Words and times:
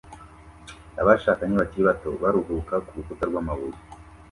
Abashakanye 1.01 1.53
bakiri 1.61 1.83
bato 1.89 2.09
baruhuka 2.21 2.73
kurukuta 2.85 3.23
rwamabuye 3.29 3.77